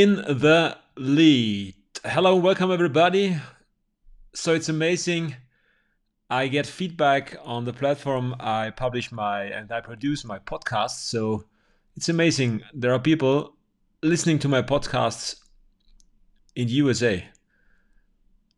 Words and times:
in 0.00 0.16
the 0.16 0.76
lead. 0.96 1.72
Hello, 2.04 2.34
welcome 2.34 2.72
everybody. 2.72 3.36
So 4.34 4.52
it's 4.52 4.68
amazing. 4.68 5.36
I 6.28 6.48
get 6.48 6.66
feedback 6.66 7.36
on 7.44 7.64
the 7.64 7.72
platform 7.72 8.34
I 8.40 8.70
publish 8.70 9.12
my 9.12 9.44
and 9.44 9.70
I 9.70 9.80
produce 9.82 10.24
my 10.24 10.40
podcasts. 10.40 10.98
So 11.08 11.44
it's 11.96 12.08
amazing. 12.08 12.62
There 12.72 12.92
are 12.92 12.98
people 12.98 13.54
listening 14.02 14.40
to 14.40 14.48
my 14.48 14.62
podcasts 14.62 15.36
in 16.56 16.66
USA. 16.66 17.24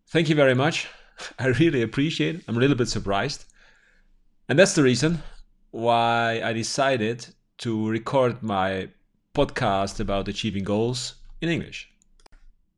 Thank 0.09 0.31
you 0.31 0.37
very 0.37 0.55
much. 0.55 0.89
I 1.39 1.49
really 1.49 1.83
appreciate 1.83 2.37
it. 2.37 2.45
I'm 2.49 2.57
a 2.57 2.61
little 2.61 2.77
bit 2.77 2.89
surprised. 2.89 3.45
And 4.49 4.59
that's 4.59 4.75
the 4.75 4.83
reason 4.83 5.23
why 5.71 6.41
I 6.43 6.55
decided 6.55 7.27
to 7.59 7.91
record 7.91 8.43
my 8.43 8.89
podcast 9.35 10.01
about 10.01 10.29
achieving 10.29 10.65
goals 10.65 11.17
in 11.41 11.49
English. 11.49 11.91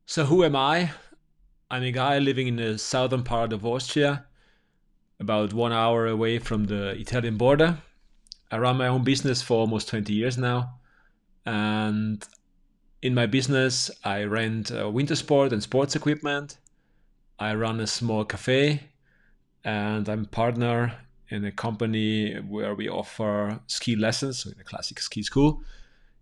So, 0.05 0.25
who 0.25 0.43
am 0.43 0.55
I? 0.55 0.91
I'm 1.71 1.83
a 1.83 1.91
guy 1.91 2.17
living 2.17 2.47
in 2.47 2.55
the 2.55 2.77
southern 2.77 3.23
part 3.23 3.53
of 3.53 3.65
Austria, 3.65 4.25
about 5.19 5.53
one 5.53 5.71
hour 5.71 6.07
away 6.07 6.39
from 6.39 6.65
the 6.65 6.89
Italian 6.99 7.37
border. 7.37 7.77
I 8.51 8.57
run 8.57 8.77
my 8.77 8.87
own 8.87 9.03
business 9.03 9.41
for 9.41 9.57
almost 9.57 9.87
20 9.89 10.11
years 10.11 10.37
now. 10.37 10.79
And 11.45 12.27
in 13.01 13.13
my 13.13 13.27
business, 13.27 13.91
I 14.03 14.23
rent 14.23 14.71
uh, 14.71 14.89
winter 14.89 15.15
sport 15.15 15.53
and 15.53 15.61
sports 15.61 15.95
equipment. 15.95 16.57
I 17.37 17.53
run 17.53 17.79
a 17.79 17.87
small 17.87 18.25
cafe 18.25 18.89
and 19.63 20.09
I'm 20.09 20.25
partner 20.25 20.93
in 21.29 21.45
a 21.45 21.51
company 21.51 22.33
where 22.35 22.73
we 22.73 22.89
offer 22.89 23.59
ski 23.67 23.95
lessons 23.95 24.39
so 24.39 24.49
in 24.49 24.59
a 24.59 24.63
classic 24.63 24.99
ski 24.99 25.21
school. 25.21 25.61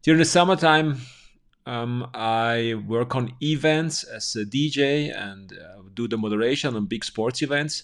During 0.03 0.19
the 0.19 0.25
summertime, 0.25 0.99
um, 1.67 2.09
I 2.13 2.81
work 2.87 3.13
on 3.13 3.33
events 3.41 4.05
as 4.05 4.33
a 4.37 4.45
DJ 4.45 5.13
and 5.13 5.51
uh, 5.51 5.81
do 5.93 6.07
the 6.07 6.17
moderation 6.17 6.77
on 6.77 6.85
big 6.85 7.03
sports 7.03 7.41
events 7.41 7.83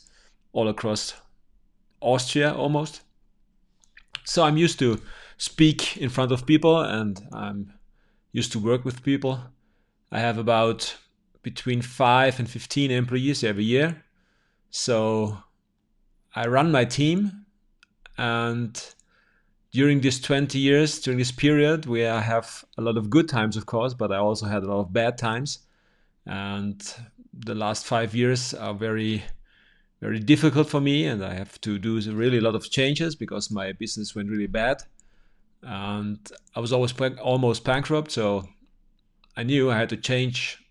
all 0.54 0.70
across 0.70 1.14
Austria 2.00 2.54
almost. 2.54 3.02
So 4.24 4.44
I'm 4.44 4.56
used 4.56 4.80
to 4.80 5.02
speak 5.38 5.98
in 5.98 6.10
front 6.10 6.32
of 6.32 6.46
people 6.46 6.80
and 6.80 7.20
I'm 7.34 7.74
used 8.32 8.54
to 8.54 8.60
work 8.60 8.86
with 8.86 9.04
people. 9.04 9.42
I 10.14 10.20
have 10.20 10.38
about 10.38 10.96
between 11.42 11.82
5 11.82 12.40
and 12.40 12.50
15 12.50 12.90
employees 12.90 13.44
every 13.44 13.66
year. 13.66 14.02
So 14.72 15.40
I 16.34 16.48
run 16.48 16.72
my 16.72 16.86
team 16.86 17.46
and 18.18 18.82
during 19.74 20.02
these 20.02 20.20
20 20.20 20.60
years, 20.60 21.00
during 21.00 21.18
this 21.18 21.32
period, 21.32 21.88
we 21.88 22.02
have 22.02 22.64
a 22.78 22.82
lot 22.82 22.96
of 22.96 23.10
good 23.10 23.28
times, 23.28 23.58
of 23.58 23.66
course, 23.66 23.96
but 23.96 24.12
I 24.12 24.18
also 24.18 24.46
had 24.46 24.62
a 24.62 24.68
lot 24.68 24.82
of 24.82 24.94
bad 24.94 25.18
times. 25.18 25.60
And 26.28 26.82
the 27.34 27.56
last 27.56 27.86
five 27.86 28.14
years 28.14 28.54
are 28.54 28.76
very, 28.76 29.24
very 30.00 30.20
difficult 30.20 30.70
for 30.70 30.80
me, 30.80 31.08
and 31.08 31.26
I 31.26 31.34
have 31.34 31.60
to 31.62 31.80
do 31.80 32.00
really 32.12 32.38
a 32.38 32.42
lot 32.42 32.54
of 32.54 32.70
changes 32.70 33.16
because 33.16 33.50
my 33.50 33.74
business 33.74 34.16
went 34.16 34.30
really 34.30 34.48
bad. 34.48 34.84
And 35.64 36.20
I 36.56 36.60
was 36.60 36.72
always 36.72 36.94
almost 37.20 37.64
bankrupt, 37.64 38.12
so 38.12 38.48
I 39.36 39.42
knew 39.42 39.72
I 39.72 39.78
had 39.78 39.90
to 39.90 39.98
change 39.98 40.64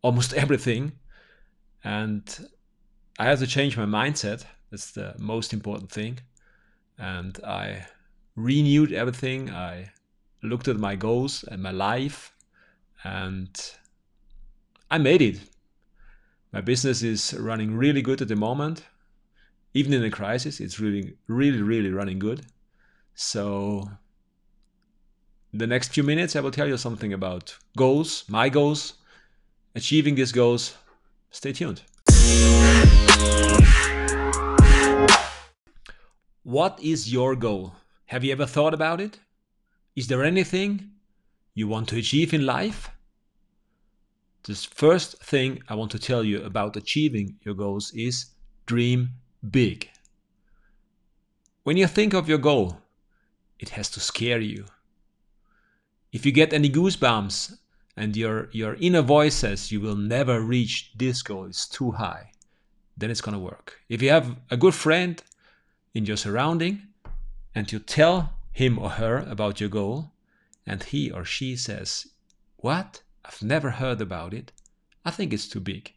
almost 0.00 0.32
everything. 0.42 0.92
And 1.84 2.48
I 3.18 3.26
had 3.26 3.40
to 3.40 3.46
change 3.46 3.76
my 3.76 3.84
mindset. 3.84 4.46
That's 4.70 4.92
the 4.92 5.14
most 5.18 5.52
important 5.52 5.92
thing. 5.92 6.20
And 6.98 7.38
I 7.44 7.86
renewed 8.38 8.92
everything. 8.92 9.50
I 9.50 9.90
looked 10.42 10.68
at 10.68 10.76
my 10.76 10.94
goals 10.94 11.44
and 11.44 11.62
my 11.62 11.72
life, 11.72 12.32
and 13.02 13.50
I 14.90 14.98
made 14.98 15.22
it. 15.22 15.40
My 16.52 16.60
business 16.60 17.02
is 17.02 17.34
running 17.34 17.76
really 17.76 18.00
good 18.00 18.22
at 18.22 18.28
the 18.28 18.36
moment. 18.36 18.84
Even 19.74 19.92
in 19.92 20.02
a 20.02 20.10
crisis, 20.10 20.60
it's 20.60 20.80
really, 20.80 21.16
really, 21.26 21.60
really 21.60 21.90
running 21.90 22.18
good. 22.18 22.46
So, 23.14 23.90
the 25.52 25.66
next 25.66 25.92
few 25.92 26.02
minutes, 26.02 26.36
I 26.36 26.40
will 26.40 26.50
tell 26.50 26.68
you 26.68 26.76
something 26.76 27.12
about 27.12 27.58
goals, 27.76 28.24
my 28.28 28.48
goals, 28.48 28.94
achieving 29.74 30.14
these 30.14 30.32
goals. 30.32 30.76
Stay 31.30 31.52
tuned. 31.52 31.82
What 36.44 36.80
is 36.82 37.12
your 37.12 37.36
goal? 37.36 37.74
Have 38.08 38.24
you 38.24 38.32
ever 38.32 38.46
thought 38.46 38.72
about 38.72 39.02
it? 39.02 39.20
Is 39.94 40.08
there 40.08 40.24
anything 40.24 40.92
you 41.54 41.68
want 41.68 41.90
to 41.90 41.98
achieve 41.98 42.32
in 42.32 42.46
life? 42.46 42.88
The 44.44 44.54
first 44.54 45.22
thing 45.22 45.62
I 45.68 45.74
want 45.74 45.90
to 45.90 45.98
tell 45.98 46.24
you 46.24 46.42
about 46.42 46.74
achieving 46.74 47.36
your 47.42 47.54
goals 47.54 47.92
is 47.92 48.30
dream 48.64 49.10
big. 49.50 49.90
When 51.64 51.76
you 51.76 51.86
think 51.86 52.14
of 52.14 52.30
your 52.30 52.38
goal, 52.38 52.78
it 53.58 53.68
has 53.70 53.90
to 53.90 54.00
scare 54.00 54.40
you. 54.40 54.64
If 56.10 56.24
you 56.24 56.32
get 56.32 56.54
any 56.54 56.70
goosebumps 56.70 57.58
and 57.94 58.16
your, 58.16 58.48
your 58.52 58.76
inner 58.76 59.02
voice 59.02 59.34
says 59.34 59.70
you 59.70 59.82
will 59.82 59.96
never 59.96 60.40
reach 60.40 60.92
this 60.96 61.20
goal, 61.20 61.44
it's 61.44 61.68
too 61.68 61.90
high, 61.90 62.32
then 62.96 63.10
it's 63.10 63.20
gonna 63.20 63.38
work. 63.38 63.82
If 63.90 64.00
you 64.00 64.08
have 64.08 64.34
a 64.50 64.56
good 64.56 64.74
friend 64.74 65.22
in 65.92 66.06
your 66.06 66.16
surrounding 66.16 66.87
and 67.58 67.72
you 67.72 67.80
tell 67.80 68.34
him 68.52 68.78
or 68.78 68.90
her 68.90 69.18
about 69.18 69.58
your 69.58 69.68
goal, 69.68 70.12
and 70.64 70.80
he 70.80 71.10
or 71.10 71.24
she 71.24 71.56
says, 71.56 72.06
What? 72.58 73.02
I've 73.24 73.42
never 73.42 73.70
heard 73.70 74.00
about 74.00 74.32
it. 74.32 74.52
I 75.04 75.10
think 75.10 75.32
it's 75.32 75.48
too 75.48 75.58
big. 75.58 75.92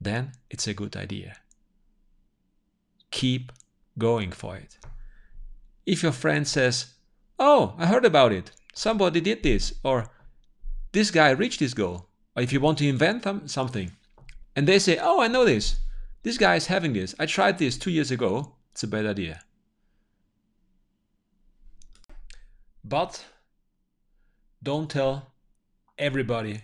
Then 0.00 0.32
it's 0.48 0.66
a 0.66 0.72
good 0.72 0.96
idea. 0.96 1.36
Keep 3.10 3.52
going 3.98 4.32
for 4.32 4.56
it. 4.56 4.78
If 5.84 6.02
your 6.02 6.12
friend 6.12 6.48
says, 6.48 6.94
Oh, 7.38 7.74
I 7.76 7.84
heard 7.84 8.06
about 8.06 8.32
it. 8.32 8.50
Somebody 8.72 9.20
did 9.20 9.42
this, 9.42 9.74
or 9.84 10.10
this 10.92 11.10
guy 11.10 11.28
reached 11.28 11.60
his 11.60 11.74
goal, 11.74 12.08
or 12.34 12.42
if 12.42 12.54
you 12.54 12.60
want 12.60 12.78
to 12.78 12.88
invent 12.88 13.50
something, 13.50 13.92
and 14.56 14.66
they 14.66 14.78
say, 14.78 14.98
Oh, 14.98 15.20
I 15.20 15.28
know 15.28 15.44
this. 15.44 15.76
This 16.22 16.38
guy 16.38 16.56
is 16.56 16.68
having 16.68 16.94
this. 16.94 17.14
I 17.18 17.26
tried 17.26 17.58
this 17.58 17.76
two 17.76 17.90
years 17.90 18.10
ago. 18.10 18.54
It's 18.72 18.82
a 18.82 18.88
bad 18.88 19.04
idea. 19.04 19.42
But 22.84 23.24
don't 24.62 24.90
tell 24.90 25.32
everybody 25.98 26.62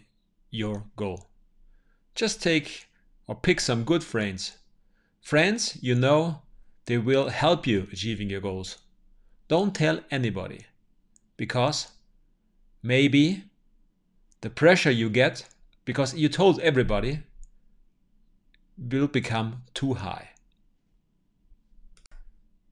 your 0.51 0.85
goal. 0.97 1.29
Just 2.15 2.43
take 2.43 2.89
or 3.27 3.35
pick 3.35 3.61
some 3.61 3.85
good 3.85 4.03
friends. 4.03 4.59
Friends 5.21 5.79
you 5.83 5.95
know 5.95 6.43
they 6.87 6.99
will 6.99 7.29
help 7.29 7.67
you 7.67 7.89
achieving 7.93 8.31
your 8.31 8.41
goals. 8.41 8.79
Don't 9.49 9.75
tell 9.75 10.01
anybody 10.11 10.67
because 11.37 11.89
maybe 12.83 13.45
the 14.41 14.51
pressure 14.51 14.91
you 14.91 15.11
get 15.11 15.47
because 15.85 16.15
you 16.15 16.29
told 16.29 16.61
everybody 16.61 17.23
will 18.79 19.09
become 19.09 19.63
too 19.75 19.95
high. 19.95 20.31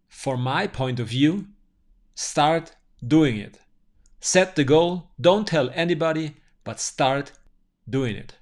For 0.08 0.36
my 0.36 0.66
point 0.66 1.00
of 1.00 1.08
view, 1.08 1.46
start 2.14 2.74
doing 3.06 3.36
it. 3.36 3.60
Set 4.20 4.56
the 4.56 4.64
goal, 4.64 5.10
don't 5.20 5.46
tell 5.46 5.70
anybody, 5.74 6.36
but 6.64 6.80
start 6.80 7.32
doing 7.88 8.16
it. 8.16 8.34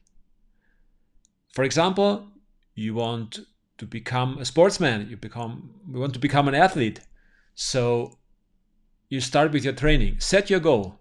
For 1.52 1.64
example, 1.64 2.28
you 2.74 2.94
want 2.94 3.40
to 3.78 3.86
become 3.86 4.38
a 4.38 4.44
sportsman, 4.44 5.08
you 5.10 5.16
become 5.16 5.74
you 5.92 5.98
want 5.98 6.14
to 6.14 6.18
become 6.18 6.48
an 6.48 6.54
athlete. 6.54 7.00
So 7.54 8.18
you 9.08 9.20
start 9.20 9.52
with 9.52 9.64
your 9.64 9.74
training. 9.74 10.20
Set 10.20 10.48
your 10.48 10.60
goal. 10.60 10.98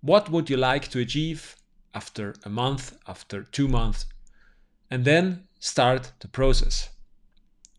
What 0.00 0.30
would 0.30 0.50
you 0.50 0.56
like 0.56 0.88
to 0.88 1.00
achieve 1.00 1.56
after 1.94 2.34
a 2.44 2.50
month, 2.50 2.98
after 3.06 3.42
2 3.42 3.68
months? 3.68 4.04
And 4.90 5.04
then 5.04 5.48
start 5.60 6.12
the 6.20 6.28
process. 6.28 6.90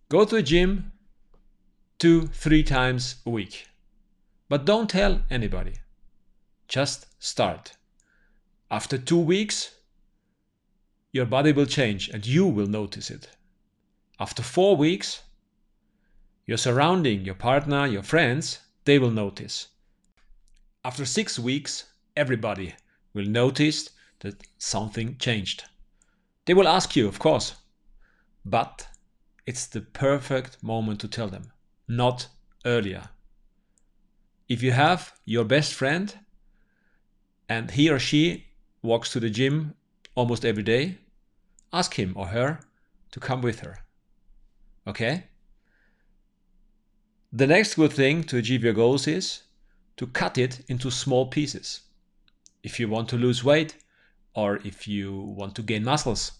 Go 0.10 0.26
to 0.26 0.38
a 0.38 0.42
gym 0.42 0.92
2 2.00 2.28
3 2.28 2.64
times 2.64 3.16
a 3.26 3.30
week. 3.30 3.69
But 4.50 4.66
don't 4.66 4.90
tell 4.90 5.22
anybody. 5.30 5.76
Just 6.68 7.06
start. 7.24 7.78
After 8.72 8.98
two 8.98 9.20
weeks, 9.20 9.76
your 11.12 11.28
body 11.28 11.52
will 11.52 11.68
change 11.68 12.10
and 12.10 12.26
you 12.26 12.48
will 12.48 12.66
notice 12.66 13.12
it. 13.12 13.30
After 14.20 14.42
four 14.42 14.76
weeks, 14.76 15.22
your 16.48 16.58
surrounding, 16.58 17.26
your 17.26 17.36
partner, 17.36 17.86
your 17.86 18.02
friends, 18.02 18.60
they 18.86 18.98
will 18.98 19.12
notice. 19.12 19.68
After 20.84 21.06
six 21.06 21.38
weeks, 21.38 21.86
everybody 22.16 22.74
will 23.14 23.26
notice 23.26 23.92
that 24.22 24.44
something 24.58 25.18
changed. 25.18 25.66
They 26.46 26.56
will 26.56 26.68
ask 26.68 26.96
you, 26.96 27.08
of 27.08 27.20
course, 27.20 27.56
but 28.44 28.88
it's 29.46 29.68
the 29.68 29.82
perfect 29.82 30.64
moment 30.64 31.02
to 31.02 31.08
tell 31.08 31.28
them, 31.28 31.52
not 31.88 32.28
earlier 32.66 33.10
if 34.50 34.64
you 34.64 34.72
have 34.72 35.14
your 35.26 35.46
best 35.46 35.74
friend 35.74 36.18
and 37.48 37.72
he 37.72 37.90
or 37.90 38.00
she 38.00 38.48
walks 38.82 39.12
to 39.14 39.20
the 39.20 39.30
gym 39.30 39.76
almost 40.16 40.44
every 40.44 40.64
day, 40.64 40.98
ask 41.72 41.94
him 41.94 42.14
or 42.16 42.28
her 42.28 42.60
to 43.12 43.20
come 43.20 43.42
with 43.42 43.60
her. 43.60 43.78
Okay? 44.88 45.26
The 47.32 47.46
next 47.46 47.76
good 47.76 47.94
thing 47.94 48.24
to 48.24 48.38
achieve 48.38 48.64
your 48.64 48.74
goals 48.74 49.08
is 49.08 49.44
to 49.98 50.08
cut 50.08 50.38
it 50.40 50.62
into 50.68 50.90
small 50.90 51.28
pieces. 51.28 51.82
If 52.64 52.80
you 52.80 52.90
want 52.90 53.08
to 53.10 53.18
lose 53.18 53.44
weight 53.44 53.76
or 54.34 54.58
if 54.66 54.88
you 54.88 55.16
want 55.16 55.56
to 55.56 55.62
gain 55.62 55.84
muscles, 55.84 56.32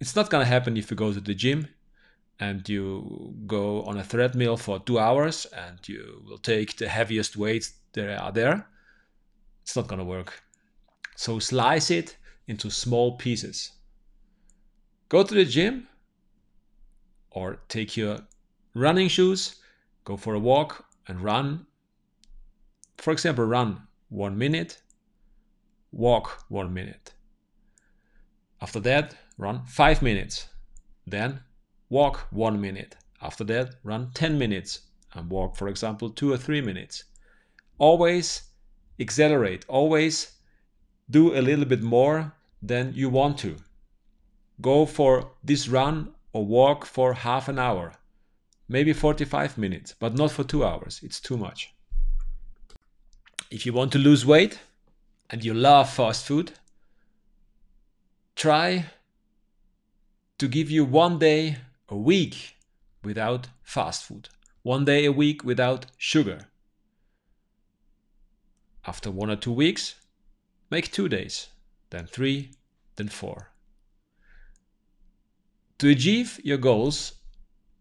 it's 0.00 0.16
not 0.16 0.30
going 0.30 0.44
to 0.44 0.50
happen 0.50 0.76
if 0.76 0.90
you 0.90 0.96
go 0.96 1.12
to 1.12 1.20
the 1.20 1.34
gym 1.34 1.68
and 2.38 2.68
you 2.68 3.34
go 3.46 3.82
on 3.84 3.98
a 3.98 4.04
treadmill 4.04 4.56
for 4.56 4.78
two 4.80 4.98
hours 4.98 5.46
and 5.46 5.78
you 5.88 6.22
will 6.26 6.38
take 6.38 6.76
the 6.76 6.88
heaviest 6.88 7.36
weights 7.36 7.72
there 7.92 8.20
are 8.20 8.32
there. 8.32 8.66
It's 9.62 9.74
not 9.74 9.88
going 9.88 9.98
to 9.98 10.04
work. 10.04 10.42
So 11.16 11.38
slice 11.38 11.90
it 11.90 12.16
into 12.46 12.70
small 12.70 13.16
pieces. 13.16 13.72
Go 15.08 15.22
to 15.22 15.34
the 15.34 15.44
gym 15.44 15.88
or 17.30 17.60
take 17.68 17.96
your 17.96 18.20
running 18.74 19.08
shoes, 19.08 19.56
go 20.04 20.16
for 20.16 20.34
a 20.34 20.38
walk 20.38 20.84
and 21.08 21.20
run. 21.20 21.66
For 22.98 23.12
example, 23.12 23.44
run 23.44 23.82
one 24.08 24.36
minute, 24.36 24.82
walk 25.90 26.44
one 26.48 26.72
minute. 26.72 27.14
After 28.60 28.80
that, 28.80 29.16
run 29.38 29.64
five 29.64 30.02
minutes. 30.02 30.48
Then 31.06 31.40
walk 31.88 32.26
one 32.30 32.60
minute. 32.60 32.96
After 33.22 33.44
that, 33.44 33.76
run 33.82 34.10
10 34.14 34.38
minutes 34.38 34.80
and 35.14 35.30
walk, 35.30 35.56
for 35.56 35.68
example, 35.68 36.10
two 36.10 36.32
or 36.32 36.36
three 36.36 36.60
minutes. 36.60 37.04
Always 37.78 38.42
accelerate, 38.98 39.64
always 39.68 40.32
do 41.08 41.34
a 41.34 41.40
little 41.40 41.64
bit 41.64 41.82
more 41.82 42.32
than 42.62 42.92
you 42.94 43.08
want 43.08 43.38
to. 43.38 43.56
Go 44.60 44.86
for 44.86 45.32
this 45.44 45.68
run 45.68 46.14
or 46.32 46.44
walk 46.44 46.84
for 46.84 47.12
half 47.12 47.48
an 47.48 47.58
hour, 47.58 47.92
maybe 48.68 48.92
45 48.92 49.58
minutes, 49.58 49.94
but 49.98 50.14
not 50.14 50.30
for 50.30 50.44
two 50.44 50.64
hours. 50.64 51.00
It's 51.02 51.20
too 51.20 51.36
much. 51.36 51.72
If 53.50 53.64
you 53.64 53.72
want 53.72 53.92
to 53.92 53.98
lose 53.98 54.26
weight 54.26 54.58
and 55.30 55.44
you 55.44 55.54
love 55.54 55.90
fast 55.90 56.26
food, 56.26 56.52
try 58.34 58.86
to 60.38 60.48
give 60.48 60.70
you 60.70 60.84
one 60.84 61.18
day 61.18 61.58
a 61.88 61.96
week 61.96 62.56
without 63.04 63.48
fast 63.62 64.04
food, 64.04 64.28
one 64.62 64.84
day 64.84 65.04
a 65.04 65.12
week 65.12 65.44
without 65.44 65.86
sugar. 65.96 66.48
After 68.86 69.10
one 69.10 69.30
or 69.30 69.36
two 69.36 69.52
weeks, 69.52 69.94
make 70.70 70.90
two 70.90 71.08
days, 71.08 71.48
then 71.90 72.06
three, 72.06 72.52
then 72.96 73.08
four. 73.08 73.50
To 75.78 75.90
achieve 75.90 76.40
your 76.42 76.58
goals, 76.58 77.12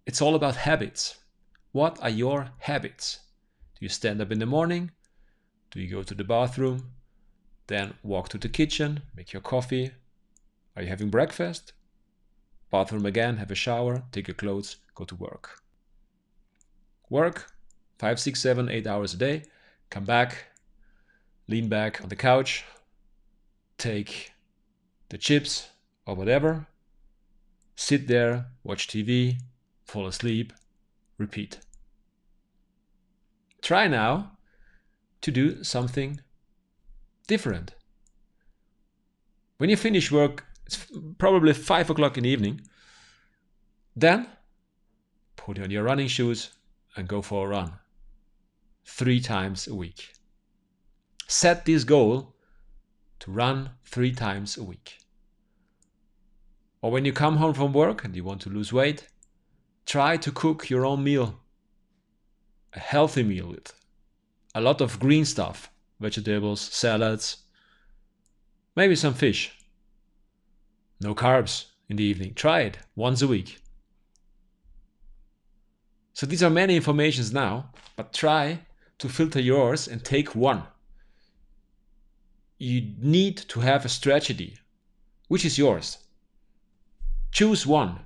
it's 0.06 0.22
all 0.22 0.36
about 0.36 0.56
habits. 0.56 1.18
What 1.72 1.98
are 2.02 2.10
your 2.10 2.50
habits? 2.60 3.20
Do 3.76 3.86
you 3.86 3.90
stand 3.90 4.22
up 4.22 4.32
in 4.32 4.40
the 4.40 4.46
morning? 4.46 4.92
Do 5.72 5.80
you 5.80 5.90
go 5.90 6.04
to 6.04 6.14
the 6.14 6.24
bathroom? 6.24 6.92
Then 7.68 7.96
walk 8.04 8.30
to 8.30 8.38
the 8.38 8.50
kitchen, 8.50 9.02
make 9.16 9.34
your 9.34 9.42
coffee? 9.42 9.92
Are 10.76 10.84
you 10.84 10.90
having 10.90 11.10
breakfast? 11.10 11.74
Bathroom 12.76 13.06
again, 13.06 13.38
have 13.38 13.52
a 13.52 13.56
shower, 13.56 14.04
take 14.12 14.28
your 14.28 14.36
clothes, 14.36 14.76
go 14.96 15.06
to 15.06 15.16
work. 15.16 15.62
Work 17.10 17.54
five, 17.98 18.20
six, 18.20 18.42
seven, 18.42 18.68
eight 18.68 18.86
hours 18.86 19.14
a 19.14 19.18
day, 19.18 19.44
come 19.90 20.04
back, 20.04 20.48
lean 21.48 21.70
back 21.70 22.02
on 22.02 22.10
the 22.10 22.18
couch, 22.18 22.66
take 23.78 24.34
the 25.08 25.18
chips 25.18 25.70
or 26.06 26.16
whatever, 26.16 26.68
sit 27.78 28.10
there, 28.10 28.48
watch 28.66 28.90
TV, 28.90 29.38
fall 29.86 30.06
asleep, 30.06 30.52
repeat. 31.18 31.60
Try 33.62 33.88
now 33.88 34.32
to 35.22 35.32
do 35.32 35.64
something 35.64 36.20
different. 37.26 37.74
When 39.60 39.70
you 39.70 39.78
finish 39.78 40.12
work, 40.12 40.46
it's 40.66 40.88
probably 41.18 41.54
five 41.54 41.90
o'clock 41.90 42.18
in 42.18 42.24
the 42.24 42.30
evening. 42.30 42.62
Then 43.96 44.28
put 45.36 45.60
on 45.60 45.72
your 45.72 45.84
running 45.84 46.08
shoes 46.08 46.52
and 46.96 47.08
go 47.08 47.22
for 47.22 47.46
a 47.46 47.50
run 47.50 47.74
three 48.86 49.20
times 49.20 49.68
a 49.68 49.76
week. 49.76 50.14
Set 51.28 51.66
this 51.66 51.84
goal 51.84 52.36
to 53.20 53.32
run 53.32 53.72
three 53.86 54.12
times 54.12 54.58
a 54.58 54.64
week. 54.64 54.98
Or 56.82 56.92
when 56.92 57.06
you 57.06 57.14
come 57.14 57.38
home 57.38 57.54
from 57.54 57.74
work 57.74 58.04
and 58.04 58.16
you 58.16 58.24
want 58.24 58.42
to 58.42 58.50
lose 58.50 58.72
weight, 58.72 59.08
try 59.86 60.18
to 60.18 60.32
cook 60.32 60.70
your 60.70 60.86
own 60.86 61.04
meal. 61.04 61.40
A 62.74 62.80
healthy 62.80 63.24
meal 63.24 63.48
with 63.48 63.74
a 64.54 64.62
lot 64.62 64.82
of 64.82 65.00
green 65.00 65.26
stuff, 65.26 65.72
vegetables, 66.00 66.62
salads, 66.62 67.38
maybe 68.76 68.96
some 68.96 69.14
fish. 69.14 69.55
No 71.00 71.14
carbs 71.14 71.66
in 71.90 71.98
the 71.98 72.04
evening. 72.04 72.34
Try 72.34 72.62
it 72.62 72.78
once 72.96 73.22
a 73.22 73.28
week. 73.28 73.60
So 76.14 76.26
these 76.26 76.44
are 76.44 76.50
many 76.50 76.76
informations 76.76 77.34
now, 77.34 77.72
but 77.96 78.14
try 78.14 78.60
to 79.00 79.10
filter 79.10 79.42
yours 79.42 79.88
and 79.88 80.04
take 80.04 80.34
one. 80.34 80.64
You 82.58 82.94
need 83.00 83.38
to 83.50 83.60
have 83.60 83.84
a 83.84 83.90
strategy. 83.90 84.58
Which 85.28 85.44
is 85.44 85.58
yours? 85.58 85.98
Choose 87.32 87.68
one 87.68 88.00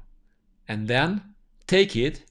and 0.68 0.88
then 0.88 1.21
take 1.68 1.95
it 1.95 2.24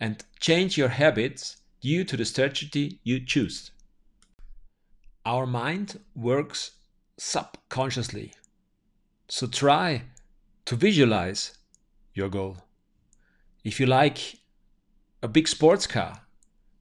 and 0.00 0.24
change 0.40 0.76
your 0.76 0.88
habits 0.88 1.58
due 1.80 2.04
to 2.04 2.16
the 2.16 2.24
strategy 2.24 3.00
you 3.04 3.20
choose. 3.24 3.70
Our 5.24 5.46
mind 5.46 6.00
works 6.14 6.72
subconsciously. 7.18 8.32
So 9.28 9.46
try 9.46 10.04
to 10.64 10.76
visualize 10.76 11.52
your 12.14 12.30
goal. 12.30 12.56
If 13.62 13.78
you 13.78 13.86
like 13.86 14.38
a 15.22 15.28
big 15.28 15.46
sports 15.46 15.86
car, 15.86 16.22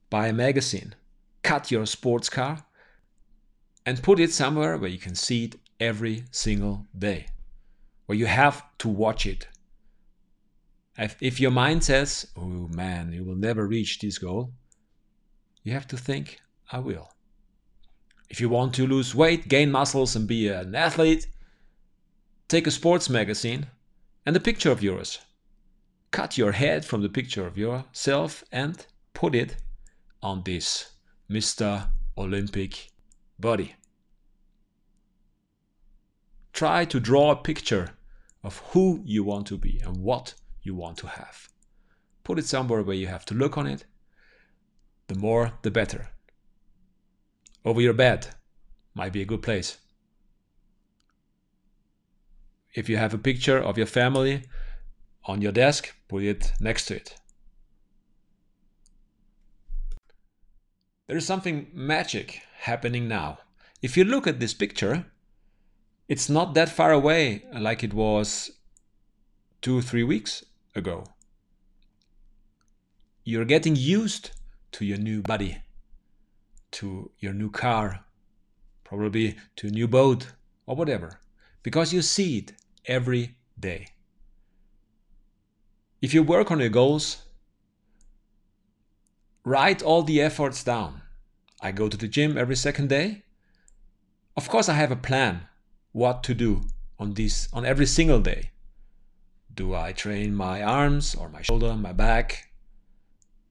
buy 0.09 0.27
a 0.27 0.33
magazine, 0.33 0.95
cut 1.43 1.71
your 1.71 1.85
sports 1.85 2.29
car, 2.29 2.65
and 3.85 4.01
put 4.01 4.19
it 4.19 4.31
somewhere 4.31 4.77
where 4.77 4.89
you 4.89 4.97
can 4.97 5.15
see 5.15 5.45
it 5.45 5.55
every 5.79 6.23
single 6.31 6.85
day, 6.97 7.27
where 8.05 8.17
you 8.17 8.25
have 8.25 8.63
to 8.79 8.87
watch 8.87 9.25
it. 9.25 9.47
If 10.97 11.39
your 11.39 11.51
mind 11.51 11.83
says, 11.83 12.27
oh 12.35 12.69
man, 12.73 13.11
you 13.11 13.23
will 13.23 13.35
never 13.35 13.67
reach 13.67 13.99
this 13.99 14.17
goal, 14.17 14.51
you 15.63 15.73
have 15.73 15.87
to 15.87 15.97
think, 15.97 16.39
I 16.71 16.79
will. 16.79 17.09
If 18.29 18.41
you 18.41 18.49
want 18.49 18.73
to 18.75 18.87
lose 18.87 19.13
weight, 19.13 19.47
gain 19.47 19.69
muscles, 19.69 20.15
and 20.15 20.27
be 20.27 20.47
an 20.47 20.73
athlete, 20.73 21.27
Take 22.47 22.65
a 22.65 22.71
sports 22.71 23.09
magazine 23.09 23.67
and 24.25 24.33
a 24.33 24.39
picture 24.39 24.71
of 24.71 24.81
yours. 24.81 25.19
Cut 26.11 26.37
your 26.37 26.53
head 26.53 26.85
from 26.85 27.01
the 27.01 27.09
picture 27.09 27.45
of 27.45 27.57
yourself 27.57 28.41
and 28.53 28.85
put 29.13 29.35
it 29.35 29.57
on 30.23 30.43
this 30.45 30.93
Mr. 31.29 31.89
Olympic 32.17 32.91
body. 33.37 33.75
Try 36.53 36.85
to 36.85 37.01
draw 37.01 37.31
a 37.31 37.35
picture 37.35 37.89
of 38.43 38.59
who 38.71 39.01
you 39.03 39.25
want 39.25 39.47
to 39.47 39.57
be 39.57 39.81
and 39.83 39.97
what 39.97 40.33
you 40.61 40.73
want 40.73 40.97
to 40.99 41.07
have. 41.07 41.49
Put 42.23 42.39
it 42.39 42.45
somewhere 42.45 42.81
where 42.81 42.95
you 42.95 43.07
have 43.07 43.25
to 43.25 43.33
look 43.33 43.57
on 43.57 43.67
it. 43.67 43.83
The 45.07 45.15
more, 45.15 45.51
the 45.63 45.71
better. 45.71 46.11
Over 47.65 47.81
your 47.81 47.93
bed 47.93 48.27
might 48.93 49.11
be 49.11 49.21
a 49.21 49.25
good 49.25 49.41
place 49.41 49.79
if 52.77 52.87
you 52.87 52.95
have 52.95 53.11
a 53.11 53.17
picture 53.17 53.57
of 53.57 53.75
your 53.75 53.87
family 53.87 54.43
on 55.25 55.41
your 55.41 55.51
desk, 55.51 55.95
put 56.07 56.21
it 56.21 56.53
next 56.59 56.85
to 56.85 56.95
it. 56.95 57.15
There 61.07 61.17
is 61.17 61.25
something 61.25 61.69
magic 61.73 62.43
happening 62.59 63.07
now. 63.07 63.39
If 63.81 63.97
you 63.97 64.03
look 64.03 64.27
at 64.27 64.39
this 64.39 64.53
picture, 64.53 65.07
it's 66.07 66.29
not 66.29 66.53
that 66.53 66.69
far 66.69 66.91
away 66.91 67.45
like 67.51 67.83
it 67.83 67.95
was 67.95 68.51
two, 69.63 69.81
three 69.81 70.03
weeks 70.03 70.45
ago. 70.75 71.05
You're 73.23 73.45
getting 73.45 73.75
used 73.75 74.31
to 74.73 74.85
your 74.85 74.99
new 74.99 75.23
body, 75.23 75.57
to 76.73 77.09
your 77.17 77.33
new 77.33 77.49
car, 77.49 78.05
probably 78.83 79.35
to 79.55 79.67
a 79.67 79.71
new 79.71 79.87
boat 79.87 80.27
or 80.67 80.75
whatever, 80.75 81.21
because 81.63 81.91
you 81.91 82.03
see 82.03 82.37
it 82.37 82.53
every 82.87 83.35
day. 83.59 83.87
If 86.01 86.13
you 86.13 86.23
work 86.23 86.51
on 86.51 86.59
your 86.59 86.69
goals, 86.69 87.23
write 89.43 89.83
all 89.83 90.03
the 90.03 90.21
efforts 90.21 90.63
down. 90.63 91.01
I 91.61 91.71
go 91.71 91.89
to 91.89 91.97
the 91.97 92.07
gym 92.07 92.37
every 92.37 92.55
second 92.55 92.89
day. 92.89 93.23
Of 94.35 94.47
course, 94.49 94.69
I 94.69 94.73
have 94.73 94.91
a 94.91 94.95
plan 94.95 95.47
what 95.91 96.23
to 96.23 96.33
do 96.33 96.61
on 96.99 97.13
this 97.13 97.49
on 97.51 97.65
every 97.65 97.87
single 97.87 98.19
day. 98.19 98.51
Do 99.53 99.73
I 99.73 99.91
train 99.91 100.35
my 100.35 100.61
arms 100.61 101.15
or 101.15 101.29
my 101.29 101.41
shoulder, 101.41 101.73
my 101.73 101.93
back, 101.93 102.47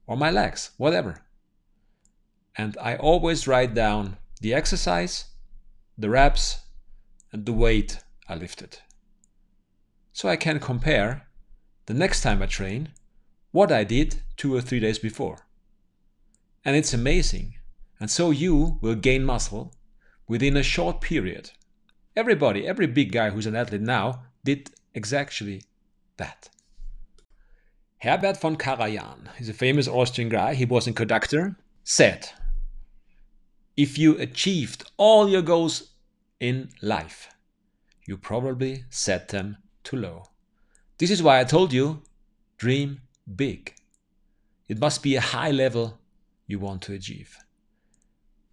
or 0.07 0.15
my 0.15 0.31
legs, 0.31 0.71
whatever. 0.77 1.21
And 2.57 2.77
I 2.81 2.95
always 2.95 3.47
write 3.47 3.73
down 3.73 4.17
the 4.39 4.53
exercise, 4.53 5.25
the 5.97 6.09
reps, 6.09 6.59
and 7.31 7.45
the 7.45 7.53
weight 7.53 7.99
I 8.27 8.35
lifted. 8.35 8.79
So 10.17 10.27
I 10.27 10.35
can 10.35 10.59
compare 10.59 11.27
the 11.85 11.93
next 11.93 12.21
time 12.21 12.41
I 12.41 12.47
train 12.47 12.89
what 13.51 13.71
I 13.71 13.83
did 13.83 14.23
two 14.35 14.55
or 14.55 14.61
three 14.61 14.79
days 14.79 14.97
before. 14.97 15.45
And 16.65 16.75
it's 16.75 16.91
amazing. 16.91 17.53
And 17.99 18.09
so 18.09 18.31
you 18.31 18.79
will 18.81 18.95
gain 18.95 19.23
muscle 19.23 19.75
within 20.27 20.57
a 20.57 20.63
short 20.63 21.01
period. 21.01 21.51
Everybody, 22.15 22.65
every 22.65 22.87
big 22.87 23.11
guy 23.11 23.29
who's 23.29 23.45
an 23.45 23.55
athlete 23.55 23.81
now 23.81 24.23
did 24.43 24.71
exactly 24.95 25.61
that. 26.17 26.49
Herbert 27.99 28.41
von 28.41 28.55
Karajan 28.55 29.29
is 29.39 29.49
a 29.49 29.53
famous 29.53 29.87
Austrian 29.87 30.29
guy, 30.29 30.55
he 30.55 30.65
was 30.65 30.87
a 30.87 30.93
conductor, 30.93 31.57
said, 31.83 32.31
If 33.75 33.99
you 33.99 34.17
achieved 34.17 34.89
all 34.97 35.29
your 35.29 35.43
goals 35.43 35.91
in 36.39 36.69
life, 36.81 37.29
you 38.07 38.17
probably 38.17 38.85
set 38.89 39.27
them 39.27 39.57
too 39.87 39.95
low. 39.95 40.23
This 40.97 41.09
is 41.09 41.23
why 41.23 41.39
I 41.39 41.45
told 41.45 41.71
you 41.71 42.01
dream 42.57 42.99
big. 43.35 43.73
It 44.67 44.79
must 44.79 45.01
be 45.01 45.15
a 45.15 45.21
high 45.21 45.51
level 45.51 45.97
you 46.45 46.59
want 46.59 46.81
to 46.83 46.93
achieve. 46.93 47.37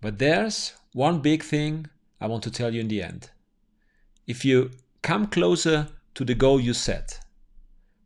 But 0.01 0.19
there's 0.19 0.75
one 0.93 1.21
big 1.21 1.43
thing 1.43 1.87
I 2.21 2.29
want 2.29 2.45
to 2.45 2.53
tell 2.53 2.73
you 2.73 2.81
in 2.81 2.89
the 2.89 3.03
end. 3.03 3.31
If 4.29 4.45
you 4.45 4.71
come 5.03 5.27
closer 5.27 5.89
to 6.15 6.25
the 6.25 6.37
goal 6.37 6.61
you 6.61 6.73
set, 6.73 7.19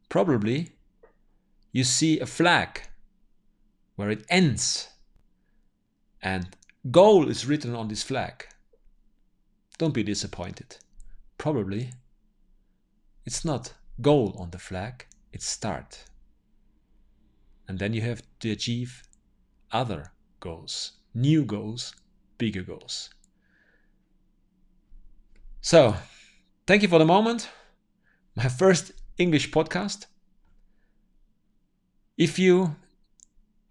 probably 0.09 0.73
you 1.71 1.85
see 1.85 2.19
a 2.19 2.27
flag 2.27 2.81
where 3.97 4.11
it 4.11 4.25
ends 4.31 4.89
and 6.23 6.57
goal 6.91 7.29
is 7.29 7.47
written 7.47 7.75
on 7.75 7.89
this 7.89 8.03
flag. 8.03 8.47
Don't 9.77 9.93
be 9.93 10.03
disappointed. 10.03 10.79
Probably 11.37 11.91
it's 13.29 13.45
not 13.45 13.75
goal 14.01 14.35
on 14.39 14.51
the 14.53 14.59
flag, 14.59 15.05
it's 15.35 15.47
start. 15.47 16.05
And 17.69 17.79
then 17.79 17.93
you 17.93 18.01
have 18.01 18.23
to 18.41 18.51
achieve 18.51 19.03
other 19.71 20.13
goals, 20.41 20.93
new 21.13 21.45
goals, 21.45 21.95
bigger 22.39 22.63
goals. 22.63 23.11
So, 25.61 25.95
thank 26.67 26.81
you 26.81 26.89
for 26.89 26.99
the 26.99 27.05
moment. 27.05 27.51
My 28.35 28.49
first 28.49 28.93
English 29.19 29.51
podcast. 29.51 30.07
If 32.17 32.39
you 32.39 32.77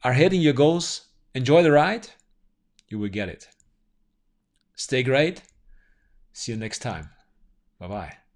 are 0.04 0.14
hitting 0.14 0.42
your 0.42 0.54
goals, 0.54 1.08
enjoy 1.34 1.64
the 1.64 1.72
ride, 1.72 2.10
you 2.90 3.00
will 3.00 3.10
get 3.10 3.28
it. 3.28 3.48
Stay 4.76 5.02
great. 5.02 5.42
See 6.32 6.52
you 6.52 6.60
next 6.60 6.84
time. 6.84 7.10
Bye 7.80 7.88
bye. 7.88 8.27